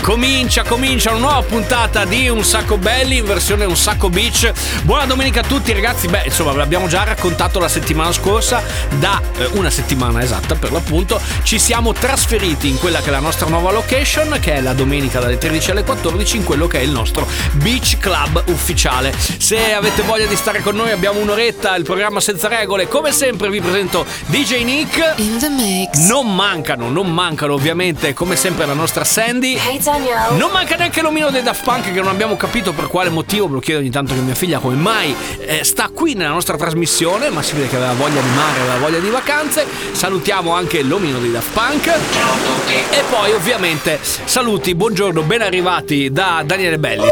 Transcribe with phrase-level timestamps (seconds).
[0.00, 4.52] comincia, comincia una nuova puntata di Un Sacco Belli in versione Un Sacco Beach.
[4.82, 6.08] Buona domenica a tutti ragazzi.
[6.08, 8.62] Beh, insomma, ve l'abbiamo già raccontato la settimana scorsa,
[8.98, 13.20] da eh, una settimana esatta per l'appunto, ci siamo trasferiti in quella che è la
[13.20, 16.82] nostra nuova location, che è la domenica dalle 13 alle 14, in quello che è
[16.82, 19.14] il nostro Beach Club ufficiale.
[19.16, 22.88] Se avete voglia di stare con noi, abbiamo un'oretta, il programma senza regole.
[22.88, 25.14] Come sempre vi presento DJ Nick.
[25.16, 26.06] In the mix.
[26.06, 29.56] Non mancano, non mancano ovviamente, come sempre la nostra Sandy.
[29.56, 29.89] Hey.
[30.36, 33.54] Non manca neanche l'omino dei Daft Punk che non abbiamo capito per quale motivo, me
[33.54, 37.28] lo chiedo ogni tanto che mia figlia come mai eh, sta qui nella nostra trasmissione,
[37.30, 39.66] ma si vede che aveva voglia di mare, aveva voglia di vacanze.
[39.90, 41.86] Salutiamo anche l'omino dei Daft Punk.
[41.88, 47.08] E poi ovviamente saluti, buongiorno, ben arrivati da Daniele Belli.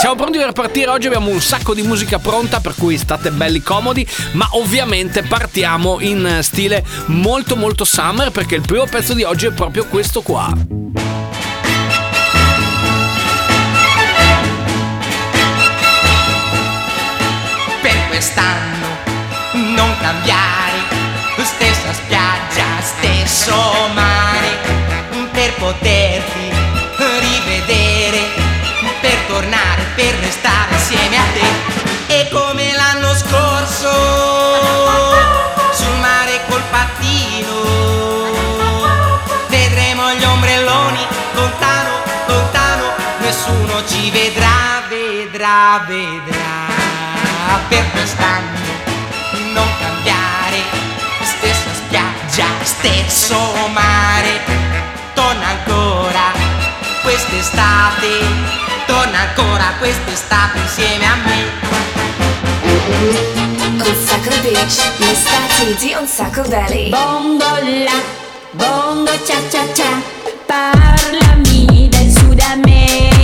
[0.00, 3.62] Siamo pronti per partire, oggi abbiamo un sacco di musica pronta, per cui state belli
[3.62, 9.46] comodi, ma ovviamente partiamo in stile molto molto summer perché il primo pezzo di oggi
[9.46, 10.52] è proprio questo qua.
[18.18, 18.88] Per quest'anno
[19.76, 20.76] non cambiare
[21.40, 23.54] stessa spiaggia, stesso
[23.94, 24.58] mare
[25.30, 26.50] per poterti
[27.20, 28.20] rivedere
[29.00, 32.16] per tornare, per restare insieme a te.
[32.16, 33.90] E come l'anno scorso
[35.72, 37.54] sul mare col pattino
[39.48, 46.27] vedremo gli ombrelloni lontano, lontano nessuno ci vedrà, vedrà, vedrà
[47.68, 48.58] per quest'anno
[49.54, 50.62] non cambiare
[51.22, 53.38] stessa spiaggia, stesso
[53.72, 54.40] mare
[55.14, 56.32] torna ancora
[57.02, 61.66] quest'estate torna ancora quest'estate insieme a me
[62.90, 64.92] Un Sacco Beach.
[64.96, 66.90] Gli stati di Un Sacco Belly.
[66.90, 67.44] Bongo
[67.84, 68.00] la,
[68.52, 70.00] bongo cha cha cha,
[70.46, 73.17] parlami del Sud America.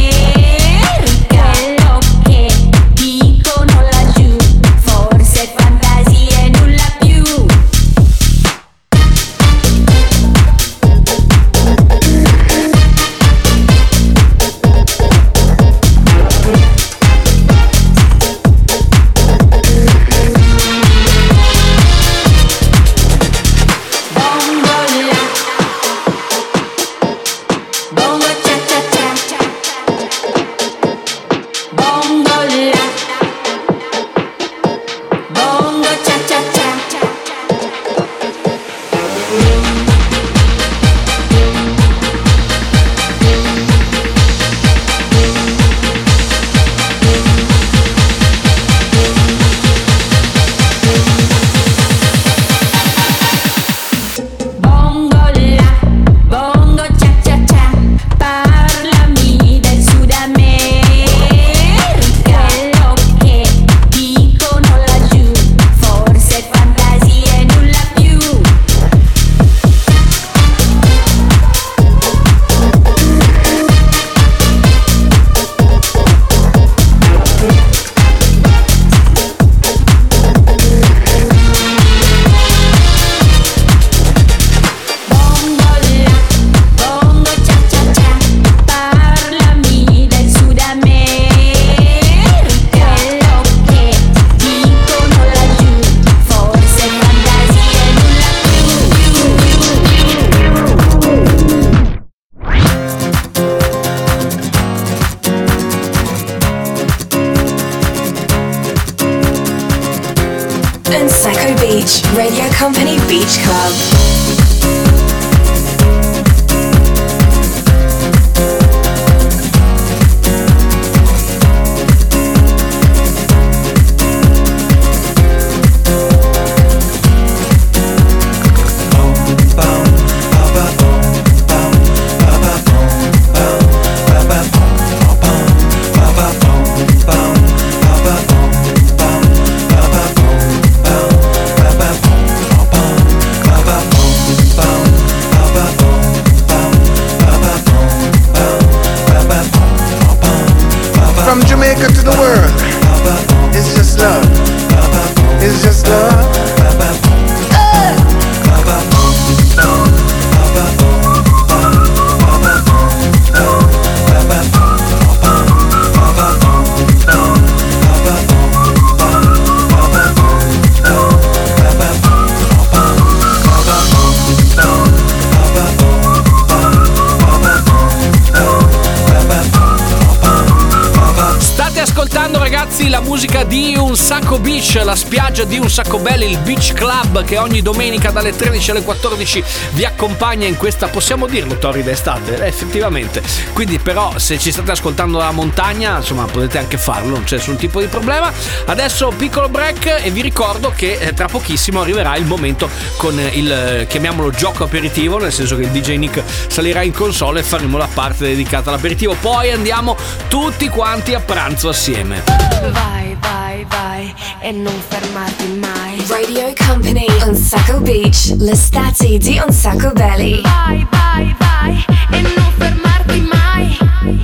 [184.75, 188.73] Beach, la spiaggia di Un Sacco Belli, il Beach Club che ogni domenica dalle 13
[188.73, 193.23] alle 14 vi accompagna in questa, possiamo dirlo, torrida estate, eh, effettivamente.
[193.53, 197.57] Quindi però se ci state ascoltando dalla montagna, insomma, potete anche farlo, non c'è nessun
[197.57, 198.33] tipo di problema.
[198.67, 203.53] Adesso piccolo break e vi ricordo che eh, tra pochissimo arriverà il momento con il,
[203.53, 207.77] eh, chiamiamolo gioco aperitivo, nel senso che il DJ Nick salirà in console e faremo
[207.77, 209.15] la parte dedicata all'aperitivo.
[209.21, 209.97] Poi andiamo
[210.29, 212.23] tutti quanti a pranzo assieme.
[212.71, 216.05] Vai, vai, vai e non fermarti mai.
[216.09, 220.41] Radio Company, Un Sacco Beach, l'estate di Un Sacco Belly.
[220.43, 223.77] Vai, vai, vai e non fermarti mai.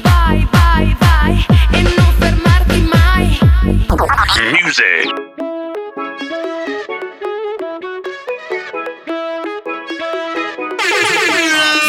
[0.03, 3.39] Vai, vai, vai e non fermarti mai.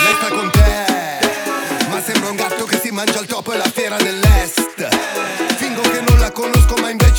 [0.03, 3.69] Lei sta con te, ma sembra un gatto che si mangia il topo e la
[3.69, 4.20] fiera dell'est.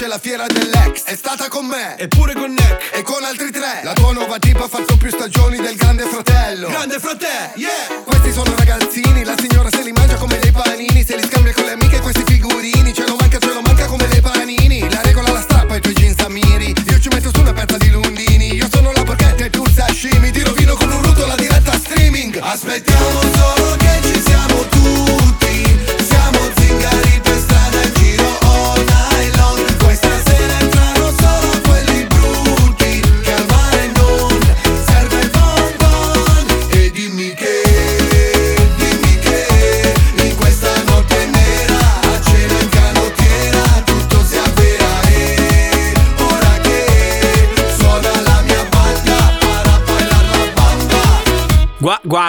[0.03, 1.05] Conosco, ma invece è la fiera dell'ex.
[1.05, 3.81] È stata con me, eppure con Nick, e con altri tre.
[3.85, 6.69] La tua nuova tipa ha fatto più stagioni del grande fratello.
[6.69, 8.03] Grande fratello, yeah!
[8.05, 11.05] Questi sono ragazzini, la signora se li mangia come dei panini.
[11.05, 12.93] Se li scambia con le amiche questi figurini.
[12.93, 14.89] Ce lo manca, ce lo manca come dei panini.
[14.91, 16.75] La regola la strappa ai tuoi jeans a miri.
[16.89, 18.55] Io ci metto su una pezza di lundini.
[18.55, 20.31] Io sono la porchetta e tu sashimi.
[20.31, 22.39] Ti rovino con un ruto la diretta streaming.
[22.41, 24.52] Aspettiamo solo che ci siamo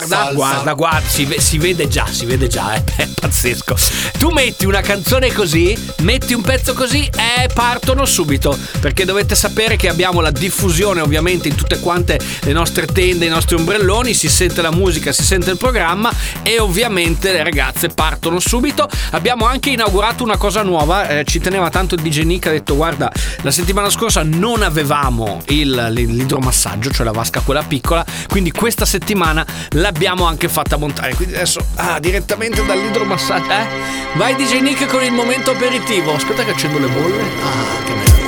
[0.06, 0.34] guarda, Salsa.
[0.34, 3.76] guarda, guarda, si, si vede già, si vede già, eh, è pazzesco.
[4.18, 9.76] Tu metti una canzone così, metti un pezzo così e partono subito, perché dovete sapere
[9.76, 14.30] che abbiamo la diffusione ovviamente in tutte quante le nostre tende, i nostri ombrelloni, si
[14.30, 16.12] sente la musica, si sente il programma
[16.42, 18.90] e ovviamente le ragazze partono subito.
[19.12, 22.76] Abbiamo anche inaugurato una cosa nuova, eh, ci teneva tanto il DJ Nick, ha detto
[22.76, 23.12] guarda,
[23.42, 29.46] la settimana scorsa non avevamo il- l'idromassaggio, cioè la vasca quella piccola, quindi questa settimana
[29.94, 31.14] l'abbiamo anche fatta montare.
[31.14, 33.68] Quindi adesso ah, direttamente dall'idromassaggio, eh?
[34.16, 36.16] Vai DJ Nick con il momento aperitivo.
[36.16, 37.22] Aspetta che accendo le bolle.
[37.22, 38.23] Ah, che meraviglia.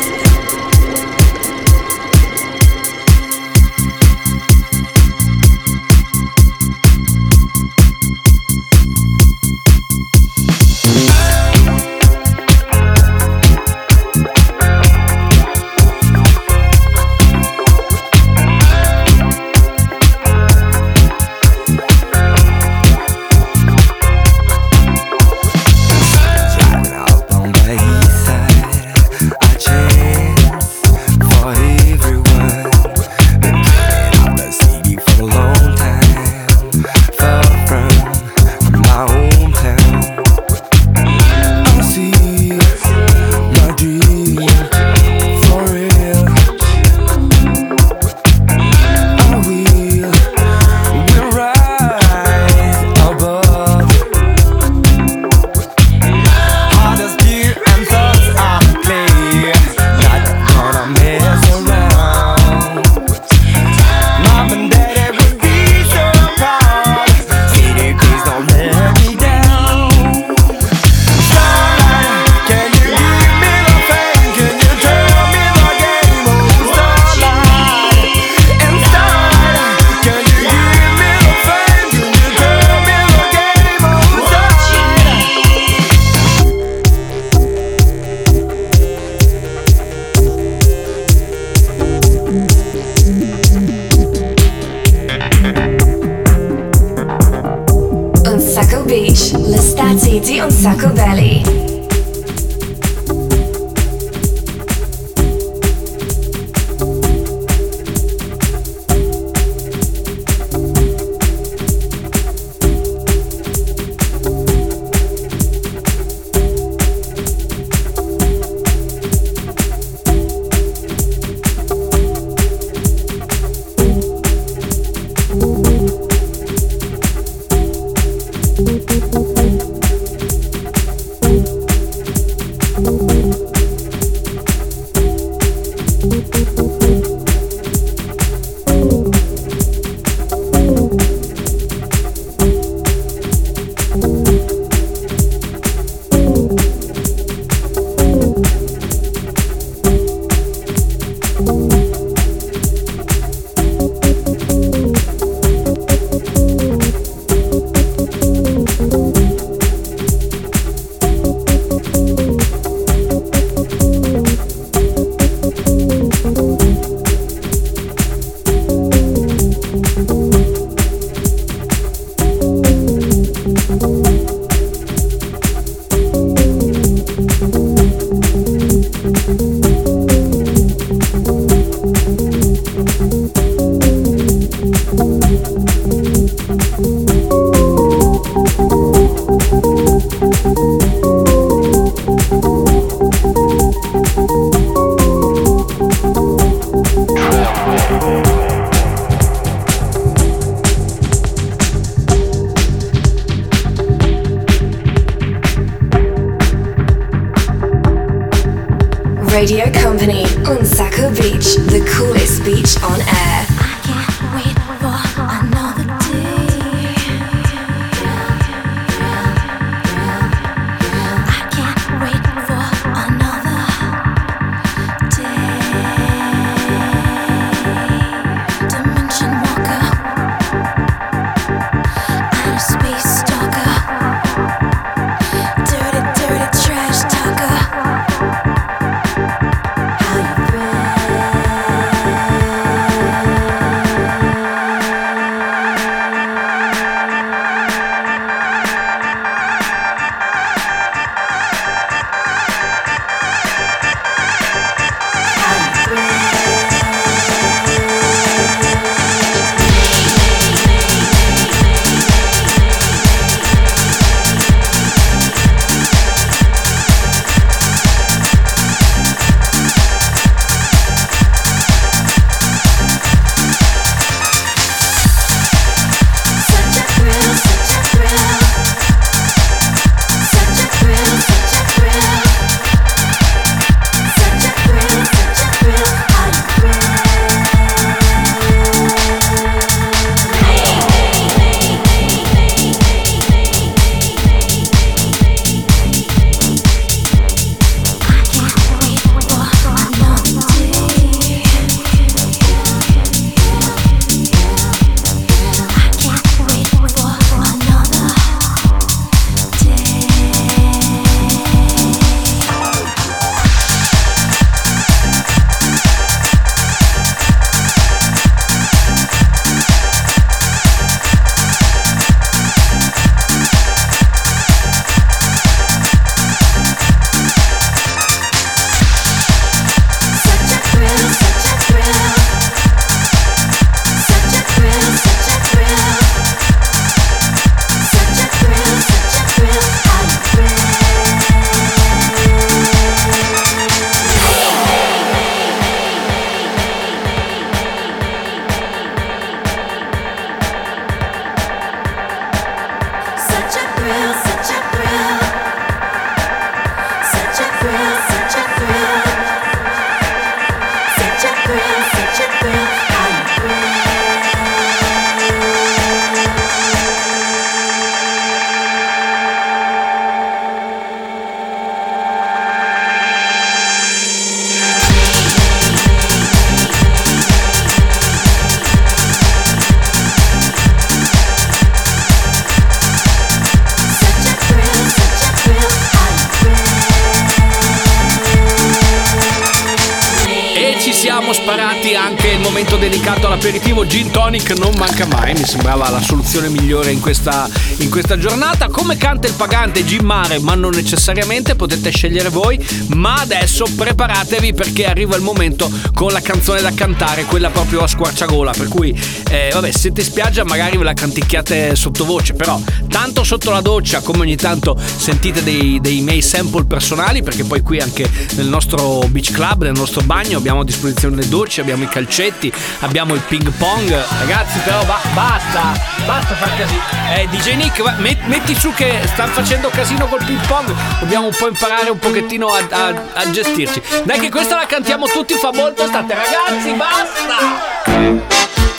[392.90, 397.90] Dedicato all'aperitivo gin tonic non manca mai, mi sembrava la soluzione migliore in questa, in
[397.90, 398.68] questa giornata.
[398.68, 404.54] Come canta il pagante gin mare, ma non necessariamente, potete scegliere voi, ma adesso preparatevi
[404.54, 408.96] perché arriva il momento con la canzone da cantare, quella proprio a squarciagola, per cui
[409.32, 413.62] eh, vabbè, se siete in spiaggia magari ve la canticchiate sottovoce, però tanto sotto la
[413.62, 418.46] doccia come ogni tanto sentite dei, dei miei sample personali, perché poi qui anche nel
[418.46, 423.14] nostro beach club, nel nostro bagno abbiamo a disposizione le docce, abbiamo i calcetti, abbiamo
[423.14, 423.90] il ping pong.
[424.20, 425.74] Ragazzi, però ba- basta,
[426.06, 426.82] basta far casino.
[427.16, 430.74] Eh, DJ Nick, va- met- metti su che stanno facendo casino col ping pong.
[431.00, 433.82] Dobbiamo un po' imparare un pochettino a, a- a gestirci.
[434.04, 438.75] Dai, che questa la cantiamo tutti, fa molto state, ragazzi, basta!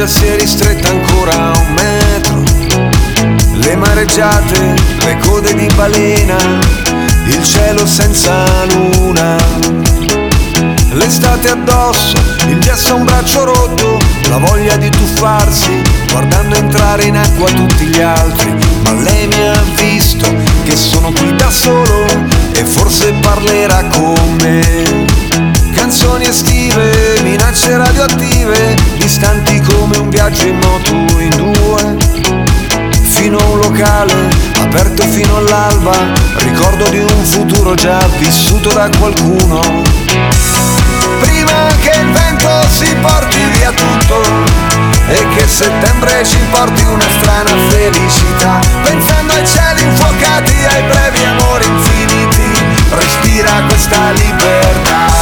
[0.00, 2.42] Spiaggia si è ristretta ancora a un metro.
[3.52, 6.36] Le mareggiate, le code di balena,
[7.26, 9.36] il cielo senza luna.
[10.92, 12.16] L'estate addosso,
[12.48, 17.84] il gesso a un braccio rotto, la voglia di tuffarsi, guardando entrare in acqua tutti
[17.86, 18.54] gli altri.
[18.82, 20.26] Ma lei mi ha visto
[20.64, 22.06] che sono qui da solo
[22.52, 25.19] e forse parlerà con me.
[25.80, 31.96] Canzoni estive, minacce radioattive, distanti come un viaggio in moto in due.
[33.00, 34.28] Fino a un locale,
[34.60, 35.96] aperto fino all'alba,
[36.36, 39.58] ricordo di un futuro già vissuto da qualcuno.
[41.20, 44.20] Prima che il vento si porti via tutto
[45.08, 51.64] e che settembre ci porti una strana felicità, pensando ai cieli infuocati, ai brevi amori
[51.64, 52.52] infiniti,
[52.90, 55.19] respira questa libertà.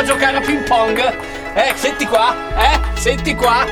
[0.00, 0.98] A giocare a ping pong.
[1.54, 3.66] Eh, senti qua, eh, senti qua.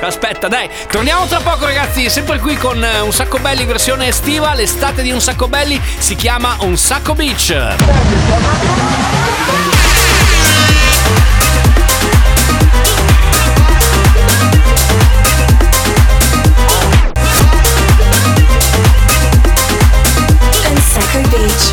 [0.00, 2.10] Aspetta, dai, torniamo tra poco, ragazzi.
[2.10, 4.54] Sempre qui con eh, un sacco belli versione estiva.
[4.54, 7.52] L'estate di un sacco belli si chiama Un Sacco Beach,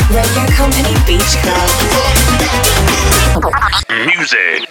[0.09, 2.20] Radio Company Beach Club.
[4.33, 4.63] Hey,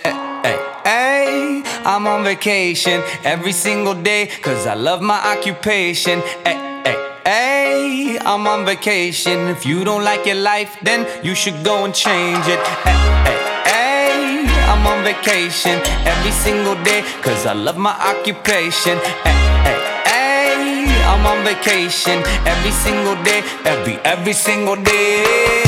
[0.84, 6.20] hey, I'm on vacation every single day cause I love my occupation.
[6.46, 9.48] Hey, hey, hey, I'm on vacation.
[9.48, 12.58] If you don't like your life, then you should go and change it.
[12.88, 12.96] Hey,
[13.28, 18.96] hey, hey, I'm on vacation every single day cause I love my occupation.
[19.24, 25.59] Hey, hey, hey, I'm on vacation every single day, every, every single day.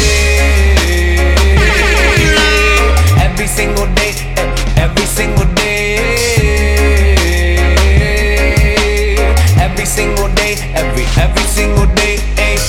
[3.43, 4.13] every single day,
[4.77, 5.97] every single day,
[9.59, 12.19] every single day, every every single day.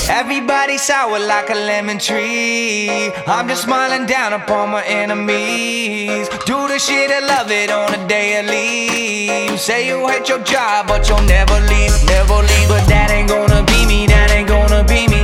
[0.10, 3.12] Everybody sour like a lemon tree.
[3.28, 6.28] I'm just smiling down upon my enemies.
[6.48, 9.52] Do the shit I love it on a daily.
[9.52, 12.68] You say you hate your job, but you'll never leave, never leave.
[12.68, 15.24] But that ain't gonna be me, that ain't gonna be me.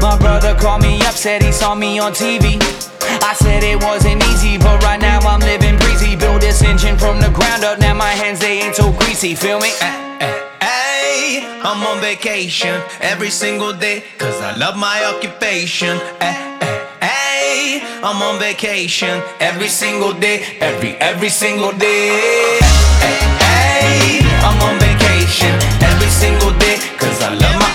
[0.00, 2.62] My brother called me up, said he saw me on TV.
[3.26, 6.14] I said it wasn't easy, but right now I'm living breezy.
[6.14, 9.34] Build this engine from the ground up, now my hands they ain't so greasy.
[9.34, 9.70] Feel me?
[9.82, 10.34] Eh, eh.
[10.62, 15.98] Hey, I'm on vacation every single day, cause I love my occupation.
[16.20, 22.60] Eh, eh, hey, I'm on vacation every single day, every, every single day.
[23.42, 25.50] Hey, I'm on vacation
[25.82, 27.65] every single day, cause I love my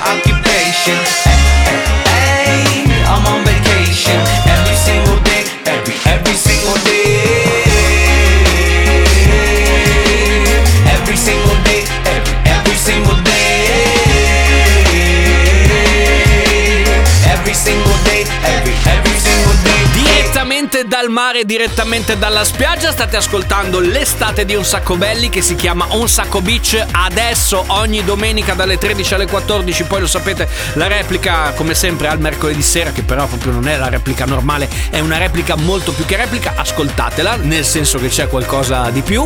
[21.24, 26.10] mare, direttamente dalla spiaggia, state ascoltando l'estate di Un Sacco Belli che si chiama Un
[26.10, 26.84] Sacco Beach.
[26.92, 32.20] Adesso ogni domenica dalle 13 alle 14, poi lo sapete, la replica come sempre al
[32.20, 36.08] mercoledì sera, che però proprio non è la replica normale, è una replica molto più
[36.08, 39.24] che replica, ascoltatela, nel senso che c'è qualcosa di più.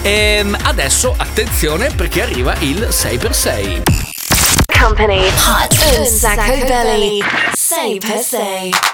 [0.00, 3.82] E adesso attenzione perché arriva il 6x6.
[4.80, 6.64] Company Hot Un Sacco
[7.98, 8.93] per se.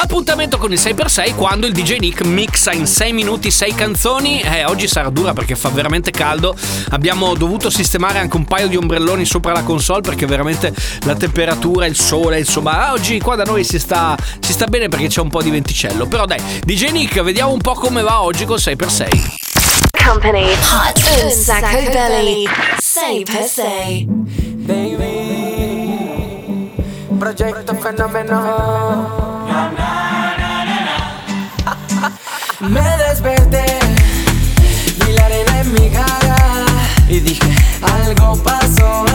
[0.00, 4.40] Appuntamento con il 6x6 quando il DJ Nick mixa in 6 minuti 6 canzoni.
[4.40, 6.54] Eh, oggi sarà dura perché fa veramente caldo.
[6.90, 11.86] Abbiamo dovuto sistemare anche un paio di ombrelloni sopra la console perché veramente la temperatura,
[11.86, 15.30] il sole, insomma, oggi qua da noi si sta, si sta bene perché c'è un
[15.30, 16.06] po' di venticello.
[16.06, 19.08] Però dai, DJ Nick, vediamo un po' come va oggi col 6x6.
[20.06, 22.44] Company Hot Un Sacco Belly.
[22.78, 24.06] Say per se.
[27.18, 27.74] Proyecto
[32.60, 33.78] Me desperté
[35.08, 36.66] y la arena en mi cara
[37.08, 39.07] y dije algo pasó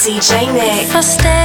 [0.00, 1.39] DJ Nick.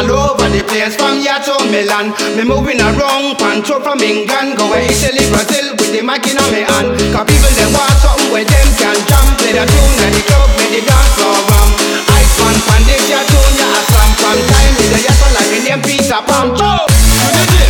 [0.00, 2.12] All over the place from here to Milan.
[2.36, 6.64] Me moving around, control from England, go to Italy, Brazil with the mic in my
[6.64, 6.96] hand.
[7.12, 10.48] Cause people they want something where them can jam, play the tune at the club,
[10.56, 11.68] make the dance floor ram.
[12.16, 15.58] Ice man, pan this tune, ya a slam from time with the yes like the
[15.68, 16.48] name Peter Pan.
[16.56, 17.69] Do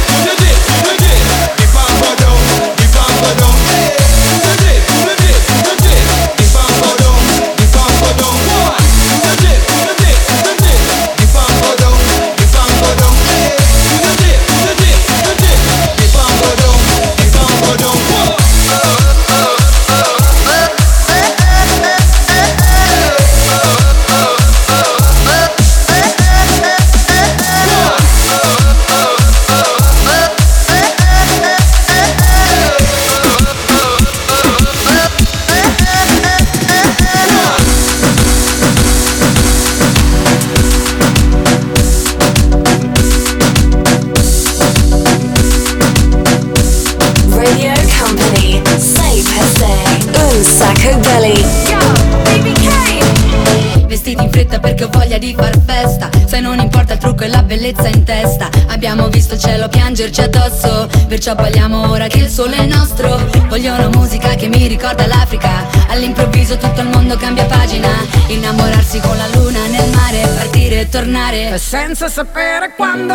[59.40, 60.88] cielo piangerci addosso.
[61.08, 63.18] Perciò balliamo ora che il sole è nostro.
[63.48, 65.66] Voglio una musica che mi ricorda l'Africa.
[65.88, 67.88] All'improvviso tutto il mondo cambia pagina.
[68.28, 71.58] Innamorarsi con la luna nel mare Partire e tornare.
[71.58, 73.14] Senza sapere quando,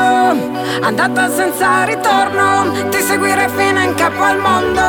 [0.82, 4.82] andata senza ritorno, ti seguirei fino in capo al mondo.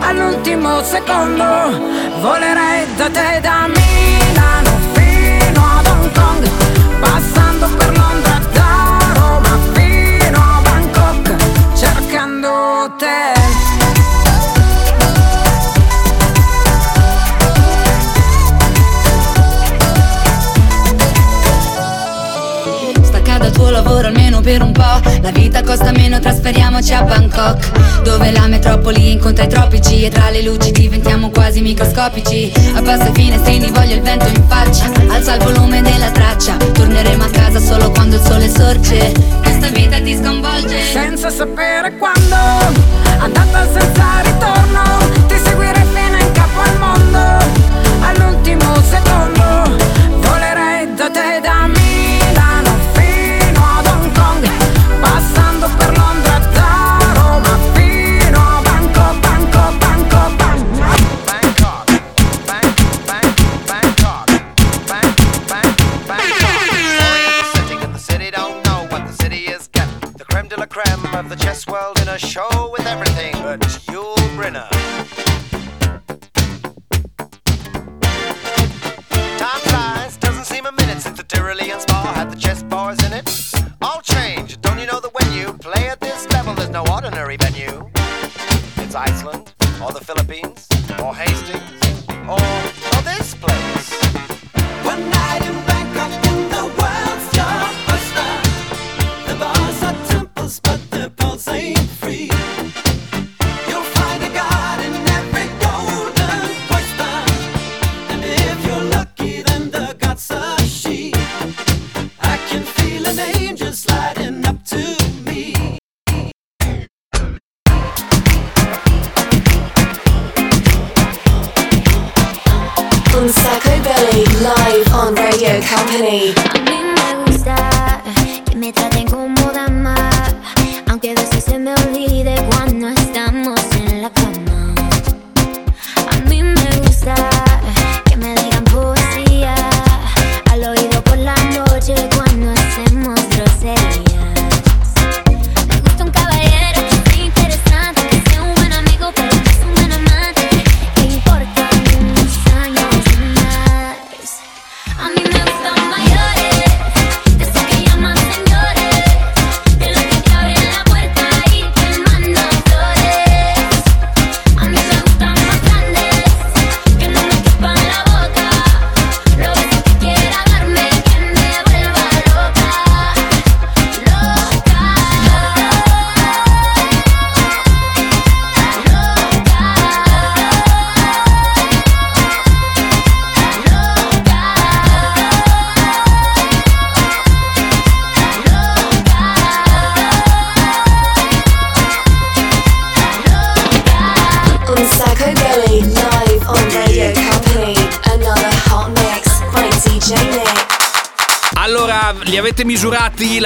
[0.00, 1.44] All'ultimo secondo,
[2.20, 6.48] volerei da te da Milano fino ad Hong Kong,
[7.00, 7.91] passando per
[23.52, 28.00] tuo lavoro almeno per un po' La vita costa meno, trasferiamoci a Bangkok.
[28.02, 32.52] Dove la metropoli incontra i tropici E tra le luci diventiamo quasi microscopici.
[32.74, 34.90] Abbassa i finestrini, voglio il vento in faccia.
[35.08, 36.56] Alza il volume della traccia.
[36.56, 42.34] Torneremo a casa solo quando il sole sorge Questa vita ti sconvolge Senza sapere quando,
[43.18, 44.82] andata senza ritorno,
[45.28, 47.44] ti seguirei fino in capo al mondo.
[48.00, 49.76] All'ultimo secondo,
[50.16, 51.71] volerei da te da Milano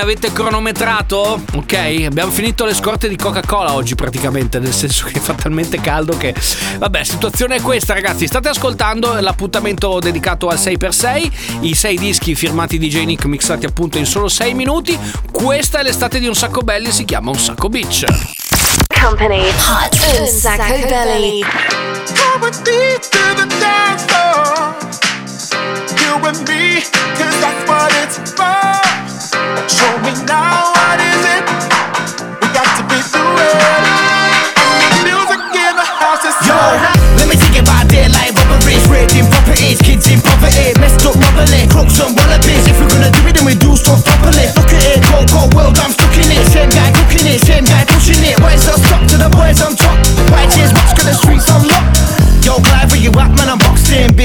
[0.06, 1.42] L'avete cronometrato?
[1.54, 6.16] Ok, abbiamo finito le scorte di Coca-Cola oggi praticamente, nel senso che fa talmente caldo
[6.16, 6.32] che...
[6.78, 11.30] Vabbè, situazione è questa ragazzi, state ascoltando l'appuntamento dedicato al 6x6,
[11.62, 14.96] i 6 dischi firmati DJ Nick mixati appunto in solo 6 minuti.
[15.32, 18.04] Questa è l'estate di Un Sacco Belli, si chiama Un Sacco Beach.
[19.00, 21.42] Company, hot on Sacco Belly.
[22.14, 24.76] Come with me to the dance floor.
[25.98, 26.80] You and me,
[27.16, 28.95] cause that's what it's for.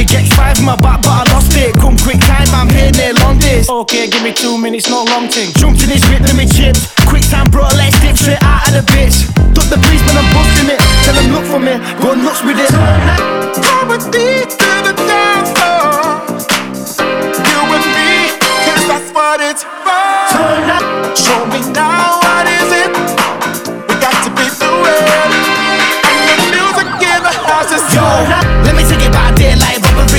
[0.02, 1.31] Big X5 in my back, but I
[3.62, 3.82] near.
[3.82, 5.52] Okay, give me two minutes, no long thing.
[5.54, 6.76] Jumped in his whip, let me chip.
[7.08, 9.28] Quick time, bro, let's dip straight out of the bitch.
[9.54, 10.80] Took the breeze, man, I'm busting it.
[11.06, 12.72] Tell them look for me, go nuts with it.
[12.72, 16.24] Come with me to the dance floor.
[17.48, 18.12] You and me,
[18.66, 20.08] cause that's what it's for.
[20.32, 20.84] Turn up,
[21.18, 22.92] show me now what is it?
[23.88, 25.04] We got to be through it.
[26.08, 28.51] And the music in the house is Yo, let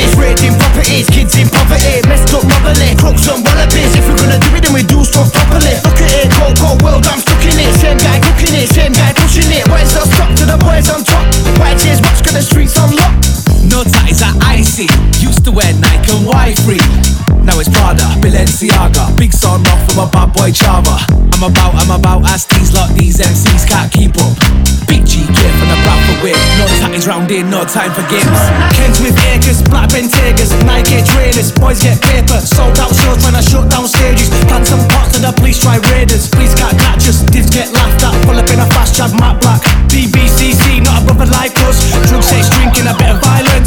[0.02, 3.94] robberies, raiding properties, kids in poverty, messed up mobbly, crooks and wallabies.
[3.94, 5.74] If we're gonna do it, then we do stuff properly.
[5.84, 7.70] Look at it, cold, cold world, I'm stuck in it.
[7.78, 9.66] Same guy cooking it, same guy pushing it.
[9.82, 11.26] Is not stop to the boys on top?
[11.58, 13.14] White chairs, watch, got the streets on lock.
[13.66, 14.86] No ties are icy.
[15.18, 16.78] Used to wear Nike and Y3.
[17.42, 19.16] Now it's Prada, Balenciaga.
[19.18, 21.02] Big son off from a bad boy Chava.
[21.34, 24.38] I'm about, I'm about, as these lot, these MCs can't keep up.
[24.86, 26.51] Big G gear from the Bradford whip.
[27.12, 28.40] Round here, no time for games.
[28.72, 32.40] Kens with acres, black Bentegas, Nike trainers, boys get paper.
[32.40, 34.32] Sold out shows when I shut down stages.
[34.48, 36.32] Plant some pots to the police try raiders.
[36.32, 38.16] Police can't catch divs get laughed at.
[38.24, 39.60] Pull up in a fast chat, matte black.
[39.92, 41.84] BBCC, not a brother like us.
[42.08, 43.61] Drug sex, drinking, a bit of violence.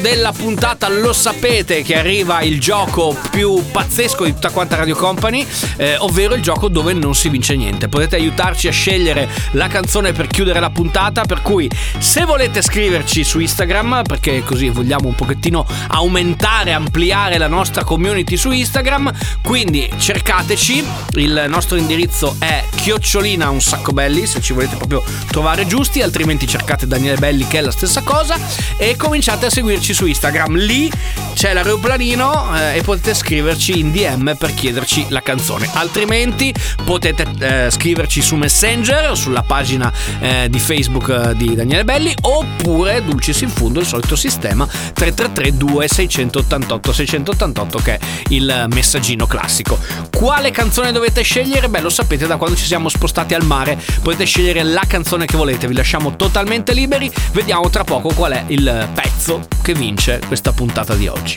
[0.00, 5.46] Della puntata lo sapete che arriva il gioco più pazzesco di tutta quanta Radio Company,
[5.76, 7.88] eh, ovvero il gioco dove non si vince niente.
[7.88, 13.24] Potete aiutarci a scegliere la canzone per chiudere la puntata, per cui se volete scriverci
[13.24, 19.90] su Instagram, perché così vogliamo un pochettino aumentare, ampliare la nostra community su Instagram, quindi
[19.96, 20.84] cercateci,
[21.14, 26.46] il nostro indirizzo è chiocciolina un sacco belli, se ci volete proprio trovare giusti, altrimenti
[26.46, 28.38] cercate Daniele Belli che è la stessa cosa
[28.76, 30.56] e cominciate a seguirci su Instagram.
[30.56, 30.90] Lì
[31.34, 35.68] c'è l'aeroplanino eh, e potete scriverci in DM per chiederci la canzone.
[35.74, 36.52] Altrimenti
[36.84, 43.04] potete eh, scriverci su Messenger, sulla pagina eh, di Facebook eh, di Daniele Belli, oppure
[43.04, 47.98] Dulcis in fondo, il solito sistema 333 2688 688 che è
[48.30, 49.78] il messaggino classico.
[50.10, 51.68] Quale canzone dovete scegliere?
[51.68, 53.78] Beh, lo sapete da quando ci siamo spostati al mare.
[54.02, 57.10] Potete scegliere la canzone che volete, vi lasciamo totalmente liberi.
[57.32, 61.36] Vediamo tra poco qual è il pezzo che vince questa puntata di oggi.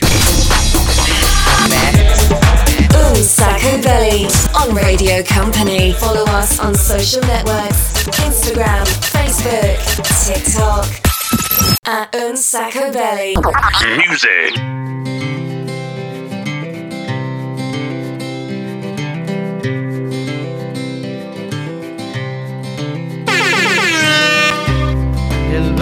[2.90, 5.92] Un sacco belly on Radio Company.
[5.92, 9.78] Follow us on social networks Instagram, Facebook,
[10.24, 10.86] TikTok.
[11.84, 13.34] At Un sacco belly.
[14.08, 14.80] Music.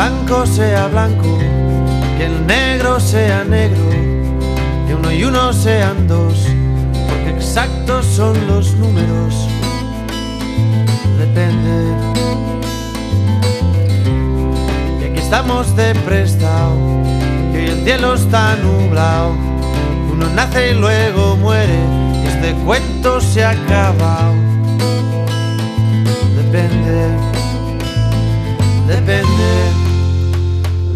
[0.01, 1.37] Blanco sea blanco,
[2.21, 3.83] que el negro sea negro,
[4.87, 6.47] que uno y uno sean dos,
[7.09, 9.49] porque exactos son los números.
[11.19, 11.95] Depende.
[15.01, 16.77] Y aquí estamos de prestado,
[17.53, 19.35] que el cielo está nublado.
[20.13, 21.79] Uno nace y luego muere,
[22.23, 24.35] y este cuento se ha acabado.
[26.37, 27.31] Depende
[28.91, 29.80] depende,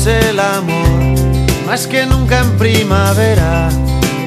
[0.00, 0.88] Es el amor,
[1.66, 3.68] más que nunca en primavera.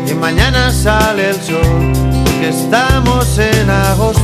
[0.08, 1.92] Y mañana sale el sol,
[2.26, 4.22] porque estamos en agosto.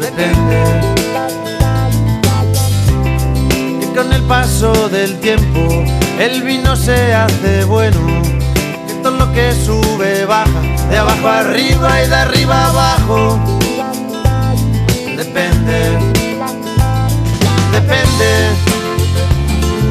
[0.00, 0.80] Depende.
[3.80, 5.84] Que con el paso del tiempo
[6.18, 8.22] el vino se hace bueno.
[8.86, 13.38] Que todo lo que sube baja, de abajo arriba y de arriba abajo.
[15.14, 15.98] Depende.
[17.72, 18.75] Depende.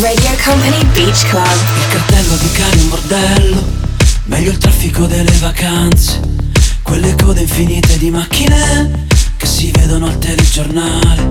[0.00, 1.44] Radio Company Beach Club.
[1.44, 3.62] Il cartello di cari un bordello.
[4.24, 6.20] Meglio il traffico delle vacanze.
[6.82, 11.30] Quelle code infinite di macchine Che si vedono al telegiornale.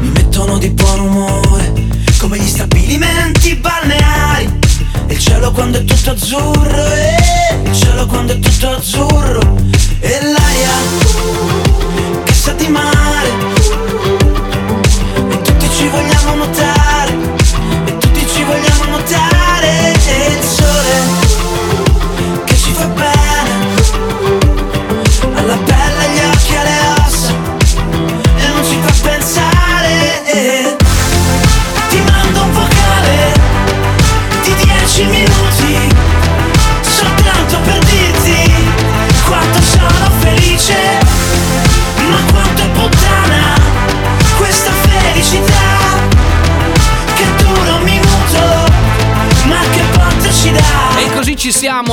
[0.00, 1.72] Mi mettono di buon umore
[2.18, 4.58] Come gli stabilimenti balneari.
[5.08, 9.47] Il cielo quando è tutto azzurro eh, Il cielo quando è tutto azzurro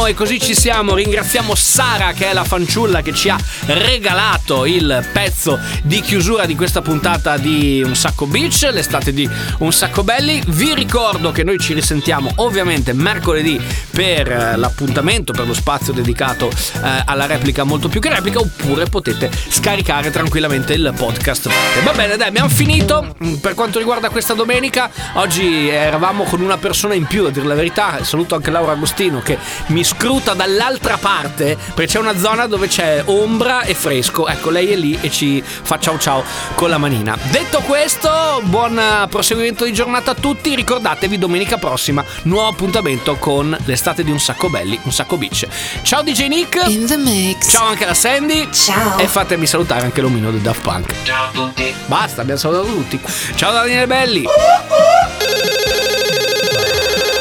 [0.07, 0.95] e così ci siamo.
[0.95, 3.37] Ringraziamo Sara, che è la fanciulla che ci ha
[3.67, 9.29] regalato il pezzo di chiusura di questa puntata di Un Sacco Beach, l'estate di
[9.59, 10.41] Un Sacco Belli.
[10.47, 16.49] Vi ricordo che noi ci risentiamo ovviamente mercoledì per eh, l'appuntamento, per lo spazio dedicato
[16.49, 21.49] eh, alla replica molto più che replica, oppure potete scaricare tranquillamente il podcast.
[21.83, 23.15] Va bene, dai, abbiamo finito.
[23.23, 27.45] Mm, Per quanto riguarda questa domenica, oggi eravamo con una persona in più, a dire
[27.45, 28.03] la verità.
[28.03, 29.37] Saluto anche Laura Agostino che
[29.67, 34.27] mi scruta dall'altra parte, perché c'è una zona dove c'è ombra e fresco.
[34.27, 36.23] Ecco, lei è lì e ci fa ciao ciao
[36.55, 37.17] con la manina.
[37.31, 38.79] Detto questo, buon
[39.09, 40.53] proseguimento di giornata a tutti.
[40.55, 45.47] Ricordatevi, domenica prossima, nuovo appuntamento con l'estate di Un Sacco Belli, Un Sacco Beach.
[45.81, 46.63] Ciao DJ Nick.
[46.67, 47.51] In the mix.
[47.51, 48.49] Ciao anche alla Sandy.
[48.51, 48.97] Ciao.
[48.97, 50.93] E fatemi salutare anche l'omino del Daft Punk.
[51.03, 52.99] Ciao a tutti Basta, abbiamo salutato tutti.
[53.35, 54.25] Ciao Daniele Belli.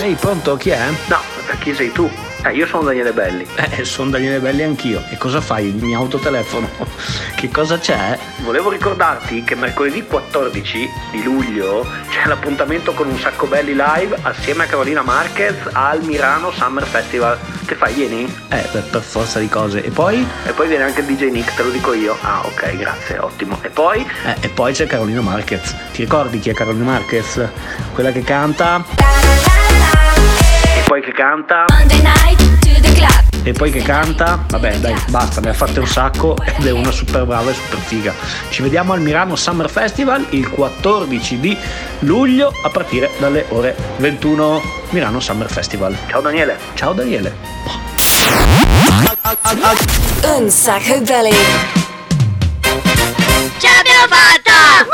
[0.00, 0.56] Ehi, pronto?
[0.56, 0.88] Chi è?
[1.06, 1.20] No,
[1.60, 2.33] chi sei tu?
[2.44, 3.46] Eh, io sono Daniele Belli.
[3.54, 5.02] Eh, sono Daniele Belli anch'io.
[5.08, 5.68] E cosa fai?
[5.68, 6.68] Il mio autotelefono?
[7.34, 8.18] che cosa c'è?
[8.42, 14.64] Volevo ricordarti che mercoledì 14 di luglio c'è l'appuntamento con un sacco belli live assieme
[14.64, 17.38] a Carolina Marquez al Milano Summer Festival.
[17.64, 17.94] Che fai?
[17.94, 18.24] Vieni?
[18.50, 19.82] Eh, per, per forza di cose.
[19.82, 20.26] E poi?
[20.44, 22.14] E poi viene anche il DJ Nick, te lo dico io.
[22.20, 23.58] Ah, ok, grazie, ottimo.
[23.62, 24.06] E poi?
[24.26, 25.74] Eh, e poi c'è Carolina Marquez.
[25.92, 27.48] Ti ricordi chi è Carolina Marquez?
[27.94, 29.53] Quella che canta.
[30.74, 31.64] E poi che canta.
[33.44, 34.44] E poi che canta.
[34.48, 37.78] Vabbè, dai, basta, ne ha fatte un sacco ed è una super brava e super
[37.78, 38.12] figa.
[38.48, 41.56] Ci vediamo al Milano Summer Festival il 14 di
[42.00, 44.60] luglio a partire dalle ore 21.
[44.90, 45.96] Milano Summer Festival.
[46.08, 46.58] Ciao Daniele.
[46.74, 47.34] Ciao Daniele.
[50.24, 51.34] Un sacco belli.
[53.58, 54.84] Ce l'abbiamo fatta!